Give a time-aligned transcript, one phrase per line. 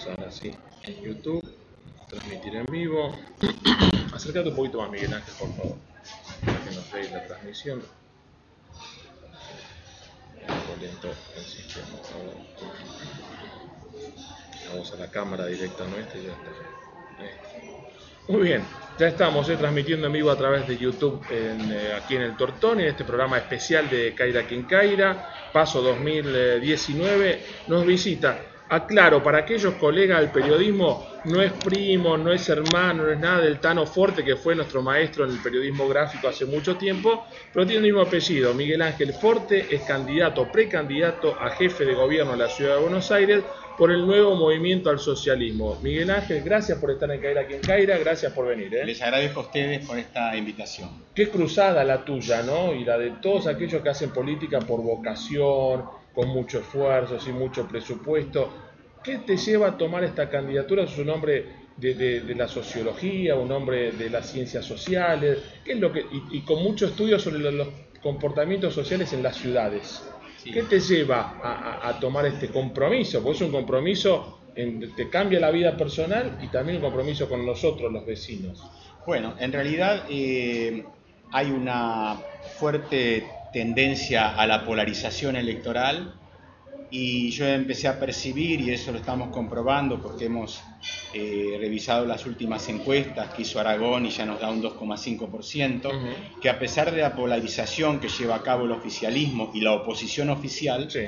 [0.00, 0.50] Estamos ahora sí
[0.84, 1.44] en YouTube,
[2.08, 3.14] transmitir en vivo.
[4.14, 5.76] Acércate un poquito más, Miguel Ángel, por favor,
[6.46, 7.82] para que nos veáis la transmisión.
[10.80, 11.84] Lento el sistema.
[14.70, 16.50] Vamos a la cámara directamente y ya está.
[18.28, 18.64] Muy bien,
[18.98, 22.38] ya estamos eh, transmitiendo en vivo a través de YouTube en, eh, aquí en el
[22.38, 27.44] Tortón, en este programa especial de Caira Quien Caira, Paso 2019.
[27.66, 33.10] Nos visita Aclaro, para aquellos colegas del periodismo, no es primo, no es hermano, no
[33.10, 36.76] es nada del Tano Forte, que fue nuestro maestro en el periodismo gráfico hace mucho
[36.76, 38.54] tiempo, pero tiene el mismo apellido.
[38.54, 43.10] Miguel Ángel Forte es candidato, precandidato a jefe de gobierno de la ciudad de Buenos
[43.10, 43.42] Aires
[43.76, 45.76] por el nuevo movimiento al socialismo.
[45.82, 48.72] Miguel Ángel, gracias por estar en Caira aquí en Caira, gracias por venir.
[48.74, 48.84] ¿eh?
[48.84, 50.90] Les agradezco a ustedes por esta invitación.
[51.12, 52.72] Qué cruzada la tuya, ¿no?
[52.72, 55.84] Y la de todos aquellos que hacen política por vocación,
[56.14, 58.52] con mucho esfuerzo, sin mucho presupuesto.
[59.02, 60.84] ¿Qué te lleva a tomar esta candidatura?
[60.84, 65.72] Es un hombre de, de, de, la sociología, un hombre de las ciencias sociales, ¿qué
[65.72, 67.68] es lo que, y, y con mucho estudio sobre los, los,
[68.02, 70.02] comportamientos sociales en las ciudades.
[70.38, 70.50] Sí.
[70.50, 73.22] ¿Qué te lleva a, a, a, tomar este compromiso?
[73.22, 77.44] Porque es un compromiso, en, te cambia la vida personal y también un compromiso con
[77.44, 78.62] nosotros, los vecinos.
[79.06, 80.84] Bueno, en realidad eh,
[81.32, 82.18] hay una
[82.58, 86.14] fuerte tendencia a la polarización electoral
[86.90, 90.60] y yo empecé a percibir, y eso lo estamos comprobando porque hemos
[91.14, 95.88] eh, revisado las últimas encuestas que hizo Aragón y ya nos da un 2,5%, uh
[95.88, 96.40] -huh.
[96.40, 100.30] que a pesar de la polarización que lleva a cabo el oficialismo y la oposición
[100.30, 101.06] oficial, sí.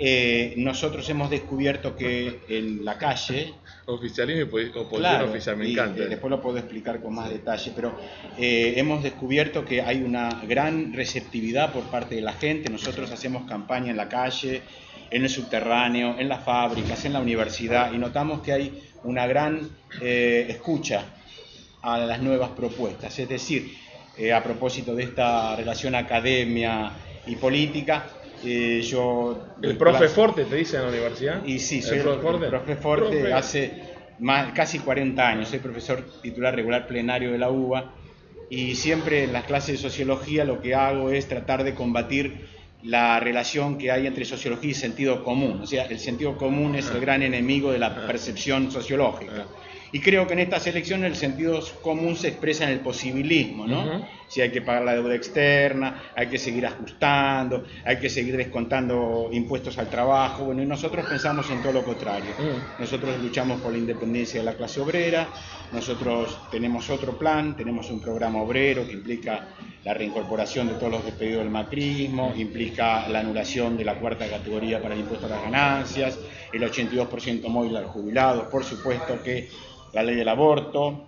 [0.00, 3.54] Eh, nosotros hemos descubierto que en la calle...
[3.86, 6.04] Oficialismo y oposición claro, oficial, me encanta.
[6.04, 7.98] Y, después lo puedo explicar con más detalle, pero
[8.38, 13.48] eh, hemos descubierto que hay una gran receptividad por parte de la gente, nosotros hacemos
[13.48, 14.62] campaña en la calle,
[15.10, 19.68] en el subterráneo, en las fábricas, en la universidad, y notamos que hay una gran
[20.00, 21.04] eh, escucha
[21.82, 23.18] a las nuevas propuestas.
[23.18, 23.74] Es decir,
[24.16, 26.92] eh, a propósito de esta relación academia
[27.26, 28.06] y política,
[28.44, 29.46] eh, yo...
[29.62, 31.44] ¿El profe Forte te dice en la universidad?
[31.44, 33.32] Y sí, soy el, profe Forte, el profe Forte profe.
[33.32, 33.72] hace
[34.18, 37.94] más, casi 40 años, soy profesor titular regular plenario de la UBA,
[38.50, 42.48] y siempre en las clases de sociología lo que hago es tratar de combatir
[42.82, 45.60] la relación que hay entre sociología y sentido común.
[45.62, 49.46] O sea, el sentido común es el gran enemigo de la percepción sociológica.
[49.92, 53.80] Y creo que en estas elecciones el sentido común se expresa en el posibilismo, ¿no?
[53.80, 54.08] Uh -huh.
[54.28, 59.30] Si hay que pagar la deuda externa, hay que seguir ajustando, hay que seguir descontando
[59.32, 62.32] impuestos al trabajo, bueno, y nosotros pensamos en todo lo contrario.
[62.38, 62.80] Uh -huh.
[62.80, 65.28] Nosotros luchamos por la independencia de la clase obrera,
[65.72, 69.48] nosotros tenemos otro plan, tenemos un programa obrero que implica
[69.84, 74.82] la reincorporación de todos los despedidos del macrismo, implica la anulación de la cuarta categoría
[74.82, 76.18] para el impuesto a las ganancias,
[76.52, 79.48] el 82% móvil a los jubilados, por supuesto que
[79.92, 81.06] la ley del aborto,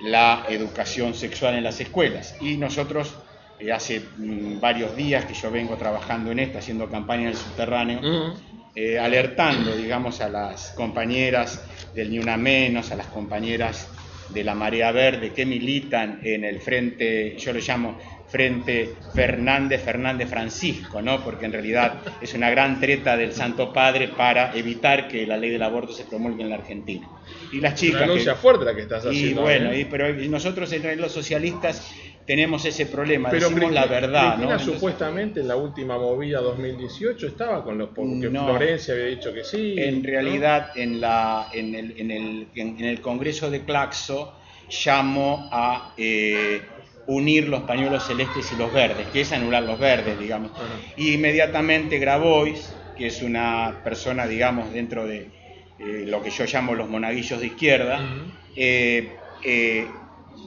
[0.00, 2.36] la educación sexual en las escuelas.
[2.40, 3.14] Y nosotros,
[3.58, 7.36] eh, hace mm, varios días que yo vengo trabajando en esta, haciendo campaña en el
[7.36, 8.34] subterráneo, uh -huh.
[8.74, 13.88] eh, alertando, digamos, a las compañeras del Ni Una Menos, a las compañeras
[14.30, 17.98] de la Marea Verde que militan en el frente, yo lo llamo
[18.28, 21.22] frente Fernández Fernández Francisco, ¿no?
[21.22, 25.50] porque en realidad es una gran treta del Santo Padre para evitar que la ley
[25.50, 27.08] del aborto se promulgue en la Argentina.
[27.52, 28.02] Y las chicas...
[28.02, 29.42] Una que, fuerte la que estás haciendo.
[29.42, 29.80] Y bueno, ¿eh?
[29.80, 31.94] y, pero nosotros en los socialistas
[32.26, 34.34] tenemos ese problema, pero decimos la verdad.
[34.36, 34.58] Cristina ¿no?
[34.58, 39.44] supuestamente en la última movida 2018 estaba con los porque no, Florencia había dicho que
[39.44, 39.76] sí.
[39.78, 44.34] En realidad en, la, en, el, en, el, en, el, Congreso de Claxo
[44.68, 45.94] llamó a...
[45.96, 46.60] Eh,
[47.08, 50.50] unir los pañuelos celestes y los verdes, que es anular los verdes, digamos.
[50.96, 55.28] Y inmediatamente Grabois, que es una persona, digamos, dentro de
[55.78, 58.32] eh, lo que yo llamo los monaguillos de izquierda, uh -huh.
[58.56, 59.86] eh, eh,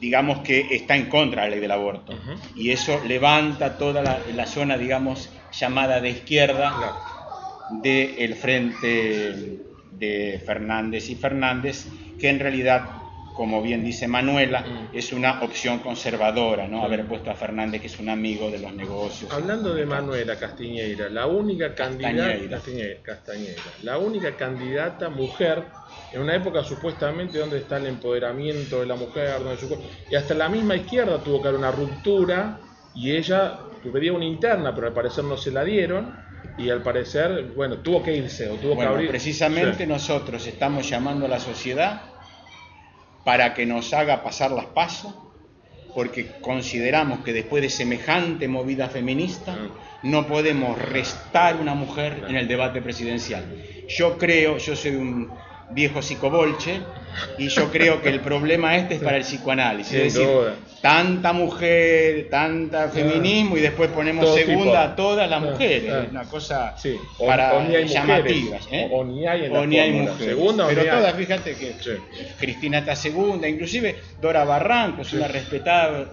[0.00, 2.12] digamos que está en contra de la ley del aborto.
[2.12, 2.38] Uh -huh.
[2.56, 7.80] Y eso levanta toda la, la, zona, digamos, llamada de izquierda claro.
[7.82, 9.58] del frente
[9.92, 11.86] de Fernández y Fernández,
[12.18, 13.05] que en realidad
[13.36, 14.96] como bien dice Manuela, mm.
[14.96, 16.82] es una opción conservadora, ¿no?
[16.82, 19.30] Haber puesto a Fernández, que es un amigo de los negocios.
[19.32, 23.02] Hablando de Manuela Castiñeira, la única candidata, Castañeira.
[23.02, 25.64] Castañeira, la única candidata mujer
[26.12, 29.78] en una época supuestamente donde está el empoderamiento de la mujer, donde su...
[30.10, 32.58] y hasta la misma izquierda tuvo que haber una ruptura
[32.94, 33.58] y ella
[33.92, 36.16] pedía una interna, pero al parecer no se la dieron
[36.56, 39.10] y al parecer, bueno, tuvo que irse o tuvo bueno, que abrir.
[39.10, 39.86] Precisamente sí.
[39.86, 42.15] nosotros estamos llamando a la sociedad
[43.26, 45.12] para que nos haga pasar las pasos,
[45.96, 49.58] porque consideramos que después de semejante movida feminista
[50.04, 53.44] no podemos restar una mujer en el debate presidencial.
[53.88, 55.32] Yo creo, yo soy un
[55.72, 56.78] viejo psicobolche
[57.38, 59.92] y yo creo que el problema este es para el psicoanálisis.
[59.92, 60.54] Sin es decir, duda.
[60.80, 64.76] tanta mujer, tanta feminismo y después ponemos Todo segunda tipo.
[64.92, 65.84] a todas las mujeres.
[66.04, 68.62] Es una cosa Sí, o- para o ni hay llamativas.
[68.64, 68.88] mujeres, ¿eh?
[68.92, 70.26] o- ni hay en la O ni hay mujeres.
[70.36, 70.96] Segunda Pero ni hay.
[70.96, 71.90] todas, fíjate que Sí.
[72.38, 76.08] Cristina está segunda, inclusive Dora Barranco es una respetada,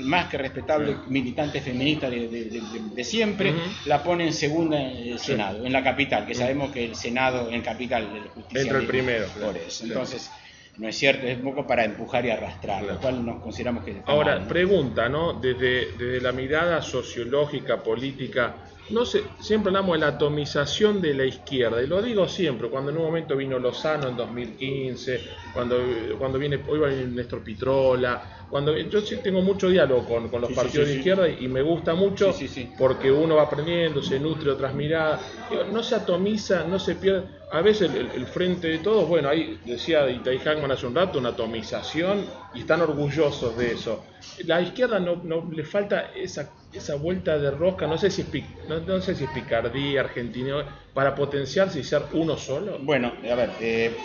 [0.00, 2.60] más que respetable militante feminista de, de- de-
[2.94, 3.60] de siempre, Ujú.
[3.86, 7.48] la pone en segunda en el Senado, en la capital, que sabemos que el Senado
[7.50, 9.58] en capital el justicialismo, Entra el primero, Por claro.
[9.66, 9.70] eso.
[9.84, 9.84] Sí.
[9.88, 10.30] Entonces,
[10.78, 12.94] no es cierto, es un poco para empujar y arrastrar, Claro.
[12.94, 14.48] lo cual nos consideramos que Ahora, mal, ¿no?
[14.48, 15.32] pregunta, ¿no?
[15.34, 18.54] Desde, desde la mirada sociológica, política,
[18.90, 22.90] no sé, siempre hablamos de la atomización de la izquierda, y lo digo siempre, cuando
[22.90, 25.20] en un momento vino Lozano en 2015,
[25.52, 25.76] cuando,
[26.18, 30.28] cuando viene, hoy va a venir Néstor Pitrola, cuando yo sí tengo mucho diálogo con,
[30.28, 32.34] con los Sí, partidos sí, de izquierda y, me gusta mucho
[32.76, 37.28] porque uno va aprendiendo, se nutre otras miradas, Digo, no se atomiza, no se pierde,
[37.52, 41.30] a veces el, frente de todos, bueno, ahí decía Itai Hackman hace un rato, una
[41.30, 44.04] atomización y están orgullosos de eso.
[44.44, 48.68] La izquierda no, no le falta esa, esa vuelta de rosca, no sé si es,
[48.68, 50.64] no, no sé si es picardía, argentina,
[50.94, 52.78] para potenciarse y ser uno solo.
[52.80, 53.96] Bueno, a ver, eh,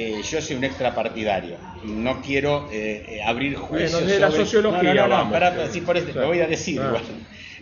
[0.00, 1.56] eh, yo soy un extrapartidario.
[1.84, 4.44] No quiero eh, eh, abrir juicios Bueno, de la sobre...
[4.44, 5.70] sociología No, no, no, vamos.
[5.72, 6.20] sí, por eso, Claro.
[6.22, 6.86] lo voy a decir Ah.
[6.88, 7.02] igual.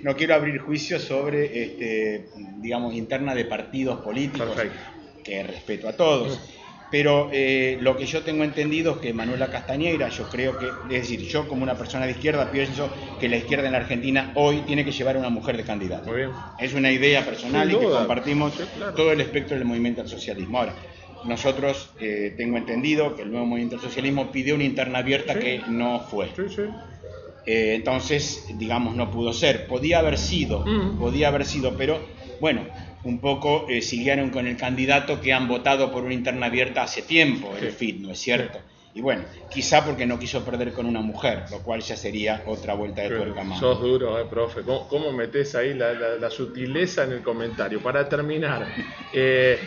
[0.02, 2.26] No quiero abrir juicios sobre, este,
[2.58, 4.78] digamos, interna de partidos políticos, Perfecto.
[5.24, 6.38] que respeto a todos.
[6.90, 11.00] Pero eh, lo que yo tengo entendido es que Manuela Castañeira, yo creo que, es
[11.02, 12.88] decir, yo como una persona de izquierda pienso
[13.18, 16.06] que la izquierda en la Argentina hoy tiene que llevar a una mujer de candidata.
[16.08, 16.30] Muy bien.
[16.60, 18.94] Es una idea personal y que compartimos Sí, claro.
[18.94, 20.58] todo el espectro del movimiento al socialismo.
[20.60, 20.74] Ahora,
[21.26, 25.38] nosotros eh, tengo entendido que el nuevo movimiento al socialismo pidió una interna abierta Sí.
[25.40, 26.28] que no fue.
[26.36, 26.62] Sí, sí.
[27.46, 29.66] Eh, entonces, digamos, no pudo ser.
[29.66, 30.98] Podía haber sido, Mm.
[30.98, 32.00] podía haber sido, pero
[32.40, 32.66] bueno,
[33.02, 37.02] un poco eh, siguieron con el candidato que han votado por una interna abierta hace
[37.02, 37.70] tiempo, el.
[37.70, 38.60] FIT, ¿no es cierto?
[38.94, 42.74] Y bueno, quizá porque no quiso perder con una mujer, lo cual ya sería otra
[42.74, 43.58] vuelta de tuerca más.
[43.58, 44.62] Sos duro, eh, profe.
[44.62, 47.82] ¿Cómo, cómo metés ahí la, la- la sutileza en el comentario?
[47.82, 48.72] Para terminar,
[49.12, 49.58] eh,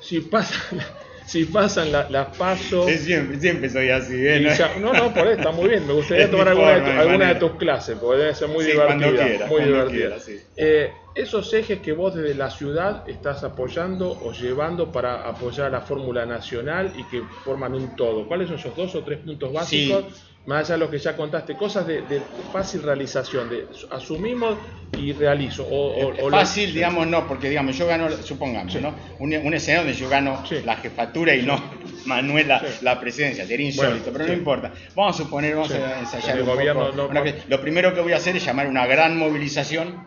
[0.00, 0.80] si pasan,
[1.24, 2.88] si pasan la- las pasos...
[2.88, 4.40] Es siempre, siempre soy así, ¿eh?
[4.40, 4.54] ¿No?
[4.54, 5.86] ya- no, no, por eso está muy bien.
[5.86, 8.64] Me gustaría Es tomar alguna, de, tu- alguna de tus clases, porque debe ser muy
[8.64, 9.46] Sí, divertida.
[9.46, 10.20] muy divertida.
[10.20, 10.38] sí.
[10.56, 15.70] Eh, esos ejes que vos desde la ciudad estás apoyando o llevando para apoyar a
[15.70, 18.26] la fórmula nacional y que forman un todo.
[18.26, 20.04] ¿Cuáles son esos dos o tres puntos básicos?
[20.46, 22.20] Más allá de lo que ya contaste, cosas de, de
[22.52, 24.58] fácil realización, de asumimos
[24.98, 25.64] y realizo.
[25.64, 28.94] O, o- o lo- Fácil, digamos, no, porque digamos, yo gano, supongamos, ¿no?
[29.20, 30.56] Un, un escenario donde yo gano Sí.
[30.64, 31.58] la jefatura y no
[32.04, 32.66] Manuela Sí.
[32.84, 34.30] la presidencia, sería insólito, Bueno, pero sí.
[34.32, 34.72] no importa.
[34.94, 35.78] Vamos a suponer, vamos Sí.
[35.78, 36.96] a ensayar El un gobierno poco.
[36.96, 40.04] no- una vez- Lo primero que voy a hacer es llamar una gran movilización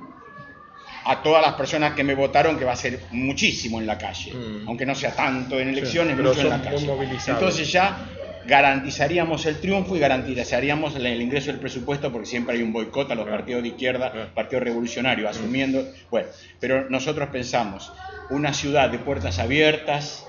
[1.06, 4.33] a todas las personas que me votaron, que va a ser muchísimo en la calle,
[4.33, 4.68] Mm.
[4.68, 6.86] aunque no sea tanto en elecciones, pero mucho en la calle.
[7.28, 8.17] Entonces ya
[8.47, 13.11] garantizaríamos el triunfo y garantizaríamos el el ingreso del presupuesto porque siempre hay un boicot
[13.11, 16.29] a los partidos de izquierda, partidos revolucionarios, asumiendo, bueno,
[16.59, 17.94] pero nosotros pensamos
[18.29, 20.26] una ciudad de puertas abiertas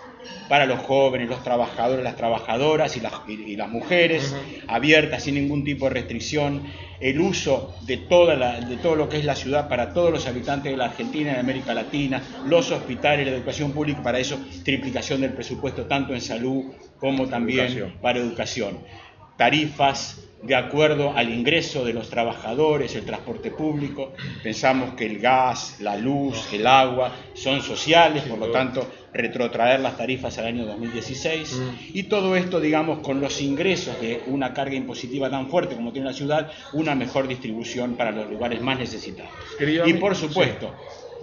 [0.48, 4.34] para los jóvenes, los trabajadores, las trabajadoras y las, y, y las mujeres,
[4.66, 6.62] abiertas sin ningún tipo de restricción,
[7.00, 10.26] el uso de, toda la- de todo lo que es la ciudad para todos los
[10.26, 14.38] habitantes de la Argentina y de América Latina, los hospitales, la educación pública, para eso
[14.64, 16.64] triplicación del presupuesto tanto en salud
[16.98, 17.92] como también Educación.
[18.02, 18.78] para educación.
[19.36, 24.12] Tarifas de acuerdo al ingreso de los trabajadores, el transporte público.
[24.42, 29.96] Pensamos que el gas, la luz, el agua son sociales, por lo tanto, retrotraer las
[29.96, 31.52] tarifas al año 2016.
[31.52, 31.68] Mm.
[31.94, 36.08] Y todo esto, digamos, con los ingresos de una carga impositiva tan fuerte como tiene
[36.08, 39.32] la ciudad, una mejor distribución para los lugares más necesitados.
[39.56, 40.74] Querido y por supuesto,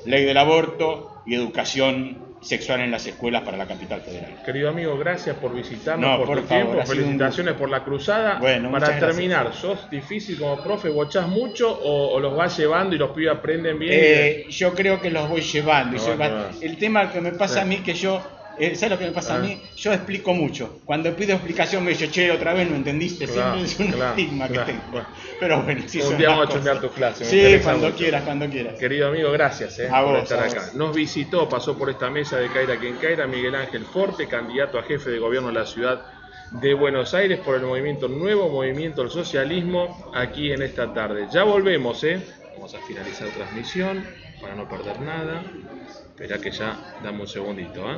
[0.05, 4.41] ley del aborto y educación sexual en las escuelas para la capital federal.
[4.45, 7.83] Querido amigo, gracias por visitarnos, No, por, por tu favor, tiempo, un felicitaciones por la
[7.83, 8.37] cruzada.
[8.39, 10.89] Bueno, Para terminar, ¿sos difícil como profe?
[10.89, 13.91] ¿Bochás mucho o, o los vas llevando y los pibes aprenden bien?
[13.95, 15.97] Eh, yo creo que los voy llevando.
[15.97, 16.45] No, no.
[16.61, 17.59] El tema que me pasa Sí.
[17.61, 18.21] a mí que yo,
[18.59, 19.37] eh, ¿sabes lo que me pasa Ah.
[19.37, 19.61] a mí?
[19.75, 20.79] Yo explico mucho.
[20.85, 23.25] Cuando pido explicación me dice, che, otra vez no entendiste.
[23.27, 24.65] Claro, Siempre es un claro, estigma claro.
[24.65, 25.05] que tengo.
[25.39, 26.81] Pero bueno, sí Un día vamos a cosas.
[26.81, 27.97] tus clases, Sí, cuando mucho.
[27.97, 28.75] quieras, cuando quieras.
[28.79, 30.61] Querido amigo, gracias eh, A por vos, estar a acá.
[30.67, 30.75] vos.
[30.75, 34.83] Nos visitó, pasó por esta mesa de Caira quien Caira, Miguel Ángel Forte, candidato a
[34.83, 36.01] jefe de gobierno de la ciudad
[36.51, 41.27] de Buenos Aires por el movimiento Nuevo Movimiento al Socialismo, aquí en esta tarde.
[41.33, 42.21] Ya volvemos, ¿eh?
[42.55, 44.05] Vamos a finalizar transmisión
[44.45, 45.43] para no perder nada.
[46.11, 47.97] Espera que ya dame un segundito, ¿eh?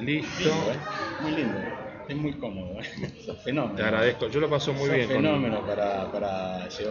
[0.00, 0.38] Listo.
[0.38, 0.78] Lindo, ¿eh?
[1.20, 1.58] Muy lindo.
[2.06, 2.80] Es muy cómodo.
[2.80, 2.84] ¿eh?
[3.44, 3.74] Fenómeno.
[3.74, 4.28] Te agradezco.
[4.28, 5.08] Yo lo paso muy bien.
[5.08, 6.86] con- fenómeno para, para llevar.